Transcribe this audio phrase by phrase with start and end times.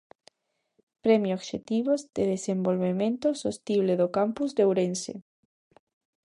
[1.03, 5.13] Premio Obxectivos de Desenvolvemento Sostible do Campus de Ourense.